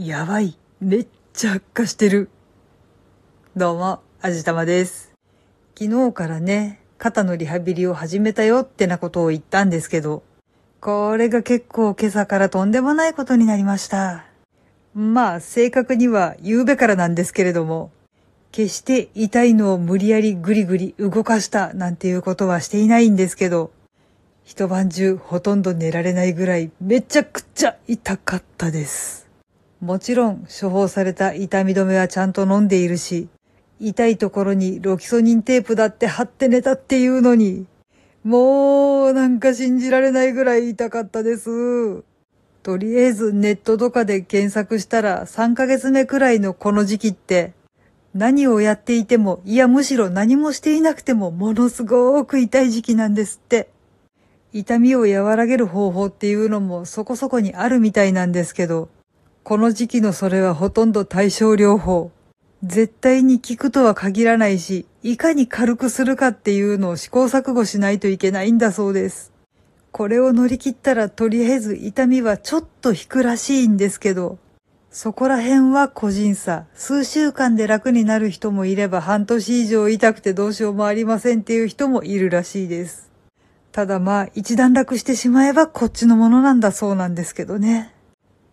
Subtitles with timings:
[0.00, 0.56] やばい。
[0.80, 2.30] めっちゃ悪化してる。
[3.56, 5.12] どうも、あじたまです。
[5.76, 10.22] 昨日からね、肩のリハビリを始めたよってなことを言ったんですけど、
[10.80, 14.24] これが結構今朝からとんでもないことになりました。
[14.94, 17.90] まあ、正確には夕べからなんですけれども、
[18.52, 23.72] 決して痛いのを無理やりぐりぐり動かしたなんていうことはしていないんですけど、
[24.44, 29.27] 一晩中ほとんど寝られないぐらいめちゃくちゃ痛かったです。
[29.80, 33.28] もちろん処方された痛み止めはちゃんと飲んでいるし、
[33.80, 37.66] 痛いところにロキソニンテープだって貼って寝たっていうのに、
[38.24, 42.02] もうなんか信じられないぐらい痛かったです。
[42.64, 47.52] とりあえずネットとかで検索したら3ヶ月目くらいのこの時期って
[48.12, 53.70] 何をやっていても、いやむしろ何もしていなくてもものすごく痛い時期なんですって。
[54.52, 58.88] 痛みを和らげる方法っていうのもそこそこにあるみたいなんですけど、
[59.48, 62.10] この時期のそれはほとんど対症療法。
[62.62, 69.32] 絶対に効くとは限らないし、いかに軽くするかっていうのを試行錯誤しないといけないんだそうです。
[69.90, 74.36] これを乗り切ったらとりあえず痛みはちょっと引くらしいんですけど、
[74.90, 76.66] そこら辺は個人差。
[76.74, 83.10] 数週間で楽になる人もいれば半年以上痛くてどうしようもありませんっていう人もいるらしいです。
[83.72, 87.94] ただまあ一段落してしまえばこっちのものなんだそうなんですけどね。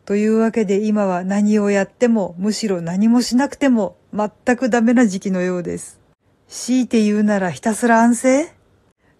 [0.06, 6.00] というわけで今は何をやってもむしろ何もしなくても全くダメな時期のようです。
[6.48, 8.54] 強いて言うならひたすら安静？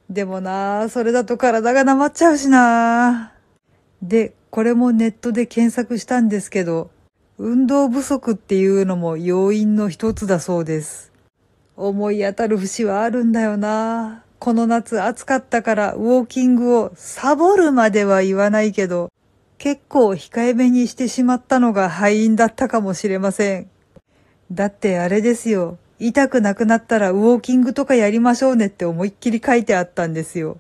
[0.10, 3.34] でもなあ、それだと体がなまっちゃうしなあ。
[4.04, 6.92] で、これもネットで検索したんですけど、
[7.40, 11.12] 運動不足っていうのも要因の一つだそうです。
[11.76, 19.10] 思い当たる節はあるんだよなぁこの夏暑かったからウォーキングをサボるまでは言わないけど、
[19.66, 23.68] 結構控えめにしてしまったのが敗因だったかもしれません。
[24.52, 25.80] だってあれですよ。
[25.98, 30.60] 痛くなくなったらウォーキングとかやりましょうねって思いっきり書いてあったんですよ。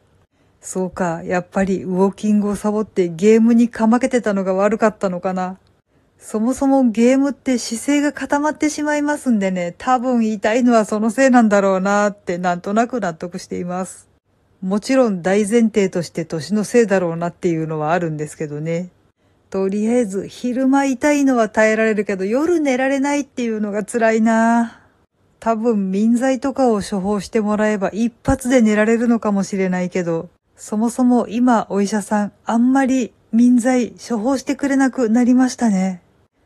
[0.59, 5.59] そうか、やっぱりウォーキングをサボってゲームにかまけてたのが悪かったのかな。
[6.17, 14.09] そもそもゲームって姿勢が固まってしまいますんでね、多分痛いのはそのせいなんだろうなーってなんとなく納得しています。
[14.63, 18.89] もちろん大前提として年のせいだろうなっていうのはあるんですけどね。
[19.49, 24.81] とりあえず昼間痛いのは耐えられるけど夜寝られないっていうのが辛いな
[25.39, 36.01] 多分民剤とかを処方してもらえば一発で寝られるのかもしれないけど、そもそも今お医者さんあんまり民剤処方してくれなくなりましたね。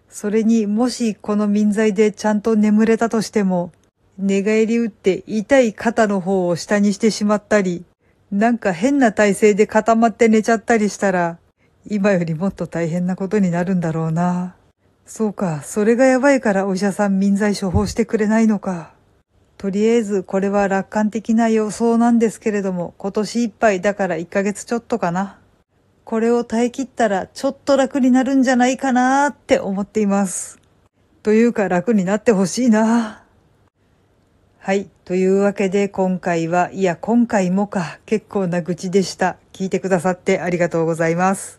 [0.09, 3.72] それにもしこの民剤でちゃんと眠れたとしても、
[4.18, 7.86] 寝返り打って痛い肩の方を下にしてしまったり、
[8.32, 11.38] なんか変な体勢で固まって寝ちゃったりしたら、
[11.88, 14.56] 今よりもっと大変なことになるんだろうな。
[15.06, 18.94] そうか、それがやばいからお医者さん民剤処方してくれないのか。
[19.57, 25.40] とりあえずこれは楽観的な予想なんですけれども、今年いっぱいだから1ヶ月ちょっとかな。
[26.06, 30.59] これを耐え切ったらちょっと楽になるんじゃないかなーって思っています。
[31.23, 33.23] というか楽になってほしいな。
[34.59, 34.90] はい。
[35.06, 39.38] というわけで今回は、いや今回もか、結構な愚痴でした。
[39.53, 41.59] 聞いてくださってありがとうございます。